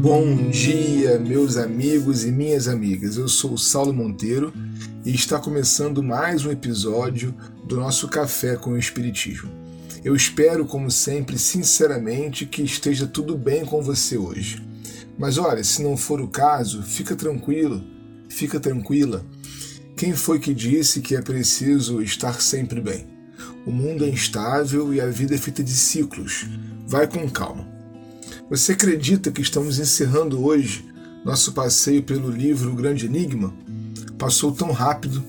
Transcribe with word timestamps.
Bom 0.00 0.50
dia, 0.50 1.18
meus 1.18 1.56
amigos 1.56 2.24
e 2.24 2.30
minhas 2.30 2.68
amigas. 2.68 3.16
Eu 3.16 3.28
sou 3.28 3.54
o 3.54 3.58
Saulo 3.58 3.92
Monteiro 3.92 4.52
e 5.04 5.14
está 5.14 5.38
começando 5.38 6.02
mais 6.02 6.44
um 6.44 6.50
episódio 6.50 7.34
do 7.64 7.76
nosso 7.76 8.08
Café 8.08 8.56
com 8.56 8.70
o 8.70 8.78
Espiritismo. 8.78 9.50
Eu 10.04 10.14
espero, 10.14 10.66
como 10.66 10.90
sempre, 10.90 11.38
sinceramente, 11.38 12.46
que 12.46 12.62
esteja 12.62 13.06
tudo 13.06 13.36
bem 13.36 13.64
com 13.64 13.80
você 13.80 14.16
hoje. 14.16 14.62
Mas 15.18 15.38
olha, 15.38 15.62
se 15.62 15.82
não 15.82 15.96
for 15.96 16.20
o 16.20 16.28
caso, 16.28 16.82
fica 16.82 17.14
tranquilo, 17.14 17.82
fica 18.28 18.58
tranquila. 18.58 19.24
Quem 19.96 20.14
foi 20.14 20.38
que 20.40 20.52
disse 20.52 21.00
que 21.00 21.14
é 21.14 21.22
preciso 21.22 22.02
estar 22.02 22.40
sempre 22.40 22.80
bem? 22.80 23.11
O 23.64 23.70
mundo 23.70 24.04
é 24.04 24.08
instável 24.08 24.92
e 24.92 25.00
a 25.00 25.06
vida 25.06 25.34
é 25.34 25.38
feita 25.38 25.62
de 25.62 25.72
ciclos. 25.72 26.46
Vai 26.86 27.06
com 27.06 27.28
calma. 27.30 27.66
Você 28.50 28.72
acredita 28.72 29.30
que 29.30 29.40
estamos 29.40 29.78
encerrando 29.78 30.44
hoje 30.44 30.84
nosso 31.24 31.52
passeio 31.52 32.02
pelo 32.02 32.28
livro 32.28 32.72
O 32.72 32.74
Grande 32.74 33.06
Enigma? 33.06 33.54
Passou 34.18 34.50
tão 34.50 34.72
rápido 34.72 35.22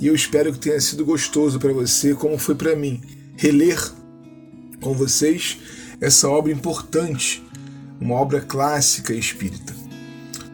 e 0.00 0.06
eu 0.06 0.14
espero 0.14 0.52
que 0.52 0.58
tenha 0.60 0.80
sido 0.80 1.04
gostoso 1.04 1.58
para 1.58 1.72
você, 1.72 2.14
como 2.14 2.38
foi 2.38 2.54
para 2.54 2.76
mim, 2.76 3.00
reler 3.36 3.78
com 4.80 4.94
vocês 4.94 5.58
essa 6.00 6.28
obra 6.28 6.52
importante, 6.52 7.44
uma 8.00 8.14
obra 8.14 8.40
clássica 8.40 9.12
espírita. 9.12 9.74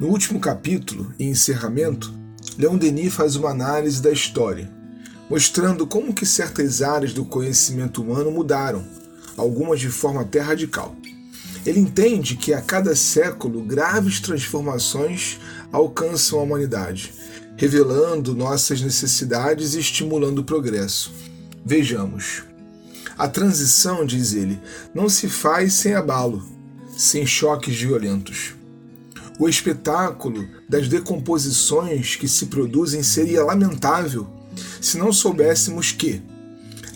No 0.01 0.09
último 0.09 0.41
capítulo 0.41 1.13
e 1.19 1.25
encerramento, 1.25 2.13
Leon 2.57 2.77
Denis 2.77 3.15
faz 3.15 3.37
uma 3.37 3.51
análise 3.51 4.01
da 4.01 4.11
história, 4.11 4.71
mostrando 5.29 5.87
como 5.87 6.15
que 6.15 6.25
certas 6.25 6.81
áreas 6.81 7.13
do 7.13 7.25
conhecimento 7.25 8.03
humano 8.03 8.31
mudaram, 8.31 8.85
algumas 9.37 9.79
de 9.79 9.89
forma 9.89 10.23
até 10.23 10.41
radical. 10.41 10.97
Ele 11.67 11.81
entende 11.81 12.37
que 12.37 12.55
a 12.55 12.63
cada 12.63 12.97
século 12.97 13.63
graves 13.63 14.21
transformações 14.21 15.39
alcançam 15.71 16.39
a 16.39 16.43
humanidade, 16.43 17.13
revelando 17.57 18.35
nossas 18.35 18.81
necessidades 18.81 19.75
e 19.75 19.81
estimulando 19.81 20.39
o 20.39 20.45
progresso. 20.45 21.13
Vejamos. 21.65 22.45
A 23.19 23.29
transição, 23.29 24.07
diz 24.07 24.33
ele, 24.33 24.59
não 24.95 25.09
se 25.09 25.29
faz 25.29 25.75
sem 25.75 25.95
abalo, 25.95 26.43
sem 26.97 27.27
choques 27.27 27.79
violentos. 27.79 28.55
O 29.39 29.49
espetáculo 29.49 30.49
das 30.69 30.89
decomposições 30.89 32.17
que 32.17 32.29
se 32.29 32.47
produzem 32.47 33.03
seria 33.03 33.45
lamentável 33.45 34.38
se 34.81 34.99
não 34.99 35.13
soubéssemos 35.13 35.93
que 35.93 36.23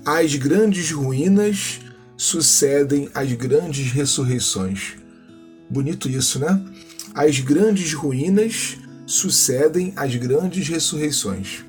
as 0.04 0.34
grandes 0.34 0.90
ruínas 0.90 1.80
sucedem 2.16 3.08
às 3.14 3.32
grandes 3.32 3.92
ressurreições. 3.92 4.94
Bonito 5.68 6.08
isso, 6.08 6.38
né? 6.38 6.60
As 7.14 7.40
grandes 7.40 7.92
ruínas 7.92 8.76
sucedem 9.06 9.92
às 9.96 10.14
grandes 10.16 10.68
ressurreições. 10.68 11.64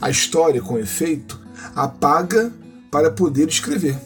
A 0.00 0.10
história, 0.10 0.60
com 0.60 0.78
efeito, 0.78 1.40
apaga 1.74 2.52
para 2.90 3.10
poder 3.10 3.48
escrever. 3.48 3.96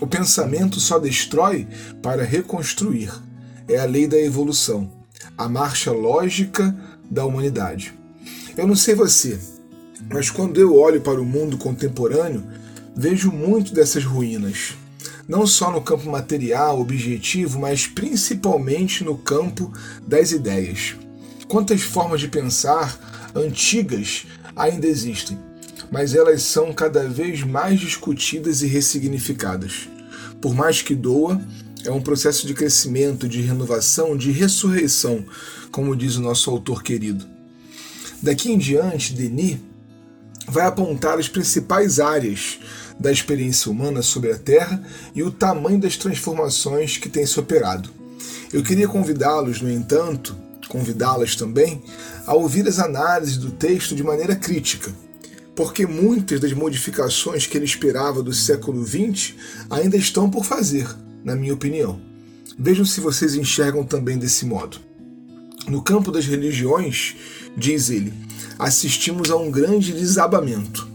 O 0.00 0.06
pensamento 0.06 0.80
só 0.80 0.98
destrói 0.98 1.66
para 2.02 2.24
reconstruir. 2.24 3.12
É 3.68 3.78
a 3.78 3.84
lei 3.84 4.06
da 4.06 4.18
evolução, 4.18 4.90
a 5.36 5.48
marcha 5.48 5.92
lógica 5.92 6.74
da 7.10 7.24
humanidade. 7.24 7.94
Eu 8.56 8.66
não 8.66 8.74
sei 8.74 8.94
você, 8.94 9.38
mas 10.08 10.30
quando 10.30 10.60
eu 10.60 10.76
olho 10.76 11.00
para 11.00 11.20
o 11.20 11.24
mundo 11.24 11.58
contemporâneo, 11.58 12.44
vejo 12.96 13.30
muito 13.30 13.74
dessas 13.74 14.04
ruínas 14.04 14.74
não 15.30 15.46
só 15.46 15.70
no 15.70 15.80
campo 15.80 16.10
material, 16.10 16.80
objetivo, 16.80 17.60
mas 17.60 17.86
principalmente 17.86 19.04
no 19.04 19.16
campo 19.16 19.72
das 20.04 20.32
ideias. 20.32 20.96
Quantas 21.46 21.82
formas 21.82 22.20
de 22.20 22.26
pensar 22.26 23.30
antigas 23.32 24.26
ainda 24.56 24.88
existem, 24.88 25.38
mas 25.88 26.16
elas 26.16 26.42
são 26.42 26.72
cada 26.72 27.08
vez 27.08 27.44
mais 27.44 27.78
discutidas 27.78 28.60
e 28.62 28.66
ressignificadas. 28.66 29.88
Por 30.40 30.52
mais 30.52 30.82
que 30.82 30.96
doa, 30.96 31.40
é 31.84 31.92
um 31.92 32.02
processo 32.02 32.44
de 32.44 32.52
crescimento, 32.52 33.28
de 33.28 33.40
renovação, 33.40 34.16
de 34.16 34.32
ressurreição, 34.32 35.24
como 35.70 35.94
diz 35.94 36.16
o 36.16 36.22
nosso 36.22 36.50
autor 36.50 36.82
querido. 36.82 37.24
Daqui 38.20 38.50
em 38.50 38.58
diante, 38.58 39.14
Denis 39.14 39.58
vai 40.50 40.66
apontar 40.66 41.18
as 41.18 41.28
principais 41.28 42.00
áreas 42.00 42.58
da 42.98 43.10
experiência 43.10 43.70
humana 43.70 44.02
sobre 44.02 44.32
a 44.32 44.38
Terra 44.38 44.82
e 45.14 45.22
o 45.22 45.30
tamanho 45.30 45.80
das 45.80 45.96
transformações 45.96 46.98
que 46.98 47.08
tem 47.08 47.24
se 47.24 47.38
operado. 47.38 47.88
Eu 48.52 48.62
queria 48.62 48.88
convidá-los, 48.88 49.62
no 49.62 49.70
entanto, 49.70 50.36
convidá-las 50.68 51.36
também, 51.36 51.82
a 52.26 52.34
ouvir 52.34 52.66
as 52.66 52.78
análises 52.78 53.36
do 53.36 53.50
texto 53.52 53.94
de 53.94 54.02
maneira 54.02 54.34
crítica, 54.34 54.92
porque 55.54 55.86
muitas 55.86 56.40
das 56.40 56.52
modificações 56.52 57.46
que 57.46 57.56
ele 57.56 57.64
esperava 57.64 58.22
do 58.22 58.32
século 58.32 58.84
XX 58.84 59.34
ainda 59.70 59.96
estão 59.96 60.28
por 60.28 60.44
fazer, 60.44 60.88
na 61.24 61.36
minha 61.36 61.54
opinião. 61.54 62.00
Vejam 62.58 62.84
se 62.84 63.00
vocês 63.00 63.34
enxergam 63.34 63.84
também 63.84 64.18
desse 64.18 64.44
modo. 64.44 64.78
No 65.68 65.82
campo 65.82 66.10
das 66.10 66.26
religiões, 66.26 67.16
diz 67.56 67.88
ele, 67.90 68.12
assistimos 68.60 69.30
a 69.30 69.36
um 69.36 69.50
grande 69.50 69.92
desabamento. 69.92 70.86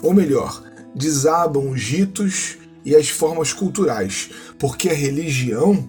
Ou 0.00 0.14
melhor, 0.14 0.62
desabam 0.94 1.70
os 1.70 1.82
ritos 1.82 2.56
e 2.84 2.94
as 2.94 3.08
formas 3.08 3.52
culturais, 3.52 4.30
porque 4.58 4.88
a 4.88 4.94
religião, 4.94 5.86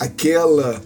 aquela 0.00 0.82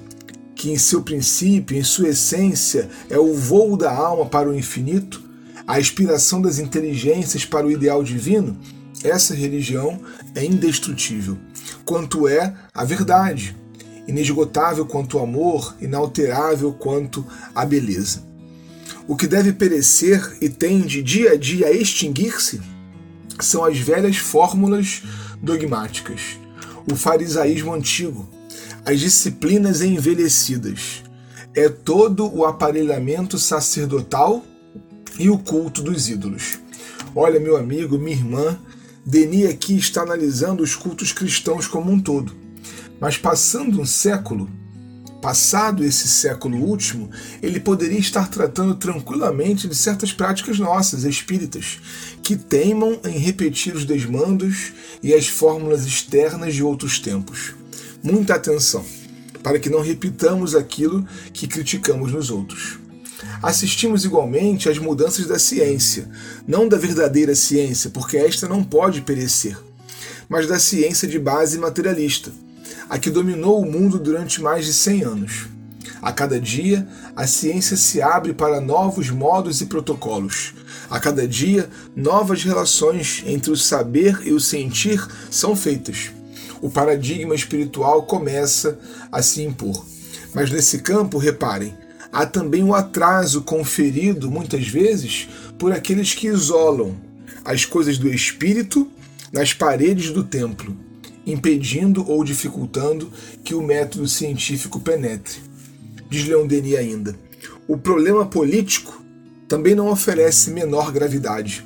que 0.55 0.71
em 0.71 0.77
seu 0.77 1.03
princípio, 1.03 1.77
em 1.77 1.85
sua 1.85 2.09
essência, 2.09 2.91
é 3.09 3.19
o 3.19 3.33
voo 3.33 3.77
da 3.77 3.95
alma 3.95 4.27
para 4.27 4.49
o 4.49 4.55
infinito, 4.55 5.23
a 5.67 5.79
inspiração 5.79 6.43
das 6.43 6.59
inteligências 6.59 7.45
para 7.45 7.67
o 7.67 7.71
ideal 7.71 8.03
divino, 8.03 8.59
essa 9.05 9.35
religião 9.35 10.01
é 10.35 10.45
indestrutível, 10.45 11.39
quanto 11.85 12.27
é 12.27 12.55
a 12.75 12.85
verdade, 12.85 13.57
inesgotável 14.09 14.85
quanto 14.85 15.19
o 15.19 15.21
amor, 15.21 15.77
inalterável 15.81 16.73
quanto 16.73 17.25
a 17.55 17.65
beleza. 17.65 18.28
O 19.09 19.17
que 19.17 19.27
deve 19.27 19.55
perecer 19.55 20.37
e 20.39 20.51
tende 20.51 21.03
dia 21.03 21.33
a 21.33 21.37
dia 21.37 21.69
a 21.69 21.73
extinguir-se 21.73 22.61
são 23.41 23.65
as 23.65 23.79
velhas 23.79 24.19
fórmulas 24.19 25.03
dogmáticas, 25.41 26.39
o 26.93 26.95
farisaísmo 26.95 27.73
antigo, 27.73 28.29
as 28.85 29.01
disciplinas 29.01 29.81
envelhecidas. 29.81 31.03
É 31.55 31.71
todo 31.71 32.31
o 32.31 32.45
aparelhamento 32.45 33.39
sacerdotal 33.39 34.45
e 35.19 35.31
o 35.31 35.39
culto 35.39 35.83
dos 35.83 36.11
ídolos. 36.11 36.59
Olha, 37.17 37.41
meu 37.41 37.57
amigo, 37.57 37.99
minha 37.99 38.15
irmã, 38.15 38.59
Denis 39.07 39.49
aqui 39.49 39.79
está 39.79 40.03
analisando 40.03 40.63
os 40.63 40.77
cultos 40.77 41.13
cristãos 41.13 41.67
como 41.67 41.91
um 41.91 41.99
todo. 41.99 42.37
Mas 43.01 43.17
passando 43.17 43.81
um 43.81 43.87
século, 43.87 44.51
Passado 45.21 45.85
esse 45.85 46.07
século 46.07 46.59
último, 46.59 47.11
ele 47.43 47.59
poderia 47.59 47.99
estar 47.99 48.29
tratando 48.29 48.77
tranquilamente 48.77 49.67
de 49.67 49.75
certas 49.75 50.13
práticas 50.13 50.61
nossas, 50.61 51.03
espíritas, 51.03 51.81
que 52.23 52.37
teimam 52.37 53.01
em 53.05 53.19
repetir 53.19 53.75
os 53.75 53.85
desmandos 53.85 54.73
e 55.03 55.13
as 55.13 55.27
fórmulas 55.27 55.85
externas 55.85 56.55
de 56.55 56.63
outros 56.63 57.01
tempos. 57.01 57.53
Muita 58.01 58.35
atenção, 58.35 58.85
para 59.43 59.59
que 59.59 59.69
não 59.69 59.81
repitamos 59.81 60.55
aquilo 60.55 61.05
que 61.33 61.49
criticamos 61.49 62.13
nos 62.13 62.31
outros. 62.31 62.79
Assistimos 63.43 64.05
igualmente 64.05 64.69
às 64.69 64.79
mudanças 64.79 65.27
da 65.27 65.39
ciência, 65.39 66.09
não 66.47 66.69
da 66.69 66.79
verdadeira 66.79 67.35
ciência, 67.35 67.91
porque 67.91 68.17
esta 68.17 68.47
não 68.47 68.63
pode 68.63 69.01
perecer, 69.01 69.59
mas 70.29 70.47
da 70.47 70.61
ciência 70.61 71.09
de 71.09 71.19
base 71.19 71.59
materialista 71.59 72.31
a 72.89 72.99
que 72.99 73.11
dominou 73.11 73.61
o 73.61 73.71
mundo 73.71 73.99
durante 73.99 74.41
mais 74.41 74.65
de 74.65 74.73
100 74.73 75.05
anos. 75.05 75.47
A 76.01 76.13
cada 76.13 76.41
dia, 76.41 76.87
a 77.15 77.27
ciência 77.27 77.77
se 77.77 78.01
abre 78.01 78.33
para 78.33 78.61
novos 78.61 79.11
modos 79.11 79.61
e 79.61 79.67
protocolos. 79.67 80.55
A 80.89 81.01
cada 81.01 81.27
dia, 81.27 81.69
novas 81.95 82.45
relações 82.45 83.23
entre 83.27 83.51
o 83.51 83.57
saber 83.57 84.21
e 84.25 84.33
o 84.33 84.41
sentir 84.41 85.05
são 85.31 85.57
feitas. 85.57 86.11
O 86.61 86.71
paradigma 86.71 87.35
espiritual 87.35 88.05
começa 88.05 88.79
a 89.11 89.23
se 89.23 89.43
impor. 89.43 89.85
Mas 90.35 90.51
nesse 90.51 90.79
campo, 90.79 91.19
reparem, 91.19 91.75
há 92.13 92.25
também 92.25 92.63
o 92.63 92.75
atraso 92.75 93.43
conferido, 93.43 94.31
muitas 94.31 94.69
vezes, 94.69 95.29
por 95.59 95.73
aqueles 95.73 96.15
que 96.15 96.29
isolam 96.29 96.97
as 97.45 97.65
coisas 97.65 97.99
do 97.99 98.09
espírito 98.09 98.89
nas 99.33 99.53
paredes 99.53 100.11
do 100.11 100.23
templo 100.23 100.88
impedindo 101.29 102.09
ou 102.11 102.25
dificultando 102.25 103.13
que 103.45 103.55
o 103.55 103.63
método 103.63 104.09
científico 104.09 104.81
penetre. 104.81 105.37
Diz 106.09 106.27
Leon 106.27 106.47
Denis 106.47 106.77
ainda: 106.77 107.15
o 107.67 107.77
problema 107.77 108.25
político 108.25 109.03
também 109.47 109.75
não 109.75 109.89
oferece 109.89 110.51
menor 110.51 110.91
gravidade. 110.91 111.65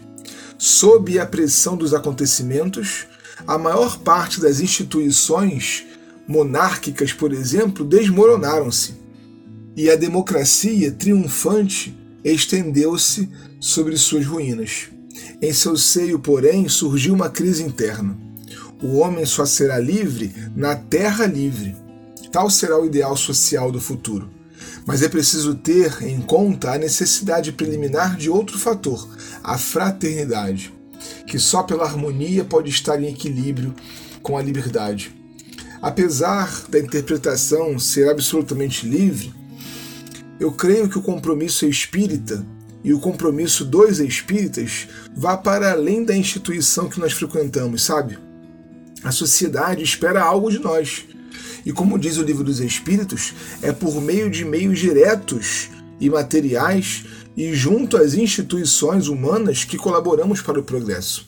Sob 0.58 1.18
a 1.18 1.26
pressão 1.26 1.76
dos 1.76 1.94
acontecimentos, 1.94 3.06
a 3.46 3.56
maior 3.58 3.98
parte 3.98 4.40
das 4.40 4.60
instituições 4.60 5.84
monárquicas, 6.26 7.12
por 7.12 7.32
exemplo, 7.32 7.84
desmoronaram-se. 7.84 8.94
E 9.76 9.90
a 9.90 9.96
democracia 9.96 10.92
triunfante 10.92 11.96
estendeu-se 12.22 13.28
sobre 13.58 13.96
suas 13.96 14.26
ruínas. 14.26 14.88
Em 15.40 15.52
seu 15.52 15.76
seio, 15.76 16.18
porém, 16.18 16.68
surgiu 16.68 17.14
uma 17.14 17.28
crise 17.28 17.62
interna. 17.62 18.16
O 18.82 18.96
homem 18.96 19.24
só 19.24 19.46
será 19.46 19.78
livre 19.78 20.34
na 20.56 20.74
terra 20.74 21.24
livre. 21.24 21.76
Tal 22.32 22.50
será 22.50 22.80
o 22.80 22.84
ideal 22.84 23.16
social 23.16 23.70
do 23.70 23.80
futuro. 23.80 24.28
Mas 24.84 25.02
é 25.02 25.08
preciso 25.08 25.54
ter 25.54 26.02
em 26.02 26.20
conta 26.20 26.72
a 26.72 26.78
necessidade 26.78 27.52
preliminar 27.52 28.16
de 28.16 28.28
outro 28.28 28.58
fator, 28.58 29.08
a 29.44 29.56
fraternidade, 29.56 30.74
que 31.28 31.38
só 31.38 31.62
pela 31.62 31.84
harmonia 31.84 32.44
pode 32.44 32.70
estar 32.70 33.00
em 33.00 33.06
equilíbrio 33.06 33.72
com 34.20 34.36
a 34.36 34.42
liberdade. 34.42 35.14
Apesar 35.80 36.64
da 36.68 36.80
interpretação 36.80 37.78
ser 37.78 38.08
absolutamente 38.08 38.84
livre, 38.84 39.32
eu 40.40 40.50
creio 40.50 40.88
que 40.88 40.98
o 40.98 41.02
compromisso 41.02 41.66
espírita 41.66 42.44
e 42.82 42.92
o 42.92 42.98
compromisso 42.98 43.64
dos 43.64 44.00
espíritas 44.00 44.88
vá 45.16 45.36
para 45.36 45.70
além 45.70 46.04
da 46.04 46.16
instituição 46.16 46.88
que 46.88 46.98
nós 46.98 47.12
frequentamos, 47.12 47.82
sabe? 47.82 48.18
A 49.04 49.10
sociedade 49.10 49.82
espera 49.82 50.22
algo 50.22 50.50
de 50.50 50.58
nós. 50.58 51.04
E 51.64 51.72
como 51.72 51.98
diz 51.98 52.18
o 52.18 52.22
livro 52.22 52.44
dos 52.44 52.60
Espíritos, 52.60 53.34
é 53.62 53.72
por 53.72 54.00
meio 54.00 54.30
de 54.30 54.44
meios 54.44 54.78
diretos 54.78 55.70
e 56.00 56.08
materiais 56.10 57.04
e 57.36 57.54
junto 57.54 57.96
às 57.96 58.14
instituições 58.14 59.08
humanas 59.08 59.64
que 59.64 59.76
colaboramos 59.76 60.40
para 60.40 60.60
o 60.60 60.62
progresso. 60.62 61.26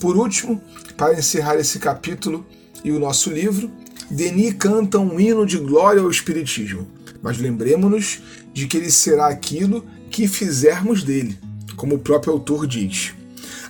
Por 0.00 0.16
último, 0.16 0.60
para 0.96 1.18
encerrar 1.18 1.56
esse 1.56 1.78
capítulo 1.78 2.46
e 2.84 2.90
o 2.90 2.98
nosso 2.98 3.30
livro, 3.30 3.70
Denis 4.10 4.54
canta 4.58 4.98
um 4.98 5.18
hino 5.18 5.46
de 5.46 5.58
glória 5.58 6.02
ao 6.02 6.10
Espiritismo, 6.10 6.86
mas 7.22 7.38
lembremos-nos 7.38 8.20
de 8.52 8.66
que 8.66 8.76
ele 8.76 8.90
será 8.90 9.28
aquilo 9.28 9.84
que 10.10 10.28
fizermos 10.28 11.02
dele, 11.02 11.38
como 11.76 11.94
o 11.94 11.98
próprio 11.98 12.32
autor 12.32 12.66
diz. 12.66 13.14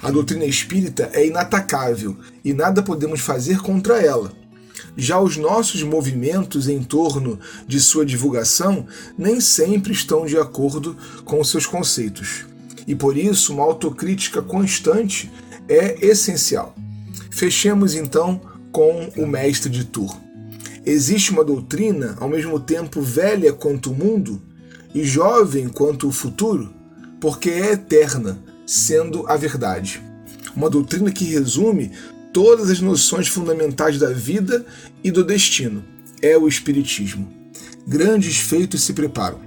A 0.03 0.11
doutrina 0.11 0.45
espírita 0.45 1.09
é 1.13 1.25
inatacável 1.25 2.17
e 2.45 2.53
nada 2.53 2.83
podemos 2.83 3.21
fazer 3.21 3.61
contra 3.61 4.03
ela. 4.03 4.33
Já 4.97 5.21
os 5.21 5.37
nossos 5.37 5.83
movimentos 5.85 6.69
em 6.69 6.83
torno 6.83 7.39
de 7.69 7.79
sua 7.81 8.05
divulgação 8.05 8.85
nem 9.17 9.41
sempre 9.41 9.93
estão 9.93 10.27
de 10.27 10.37
acordo 10.37 10.97
com 11.25 11.43
seus 11.45 11.67
conceitos. 11.67 12.45
E 12.87 12.97
por 12.97 13.17
isso, 13.17 13.55
uma 13.55 13.63
autocrítica 13.63 14.43
constante 14.43 15.31
é 15.69 16.05
essencial. 16.05 16.75
Fechemos 17.31 17.95
então 17.95 18.41
com 18.73 19.09
o 19.17 19.25
mestre 19.25 19.71
de 19.71 19.85
Tours. 19.85 20.17
Existe 20.85 21.31
uma 21.31 21.45
doutrina, 21.45 22.17
ao 22.19 22.29
mesmo 22.29 22.59
tempo 22.59 23.01
velha 23.01 23.53
quanto 23.53 23.93
o 23.93 23.95
mundo 23.95 24.43
e 24.93 25.05
jovem 25.05 25.69
quanto 25.69 26.09
o 26.09 26.13
futuro, 26.13 26.75
porque 27.21 27.51
é 27.51 27.73
eterna, 27.73 28.43
sendo 28.67 29.27
a 29.27 29.37
verdade. 29.37 30.03
Uma 30.55 30.71
doutrina 30.71 31.11
que 31.11 31.25
resume 31.25 31.93
todas 32.33 32.71
as 32.71 32.81
noções 32.81 33.29
fundamentais 33.29 33.99
da 33.99 34.11
vida 34.11 34.65
e 35.03 35.11
do 35.11 35.25
destino. 35.25 35.85
É 36.21 36.37
o 36.37 36.49
Espiritismo. 36.49 37.33
Grandes 37.87 38.39
feitos 38.39 38.83
se 38.83 38.93
preparam. 38.93 39.41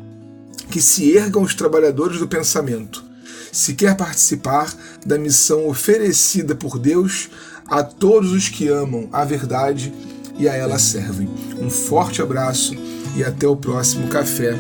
Que 0.70 0.82
se 0.82 1.12
ergam 1.12 1.42
os 1.42 1.56
trabalhadores 1.56 2.20
do 2.20 2.28
pensamento. 2.28 3.04
Se 3.52 3.74
quer 3.74 3.96
participar 3.96 4.76
da 5.06 5.18
missão 5.18 5.68
oferecida 5.68 6.56
por 6.56 6.78
Deus 6.78 7.30
a 7.68 7.84
todos 7.84 8.32
os 8.32 8.50
que 8.50 8.68
amam 8.68 9.10
a 9.12 9.24
verdade 9.24 9.94
e 10.38 10.48
a 10.48 10.54
ela 10.54 10.78
servem. 10.78 11.30
Um 11.58 11.70
forte 11.70 12.22
abraço 12.22 12.76
e 13.16 13.24
até 13.24 13.48
o 13.48 13.56
próximo 13.56 14.08
Café 14.08 14.56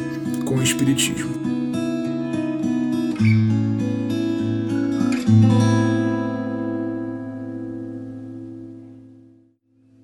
com 0.45 0.55
o 0.55 0.63
Espiritismo. 0.63 1.35